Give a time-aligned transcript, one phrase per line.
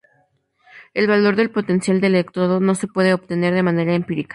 [0.95, 4.29] El valor del potencial de electrodo no se puede obtener de manera empírica.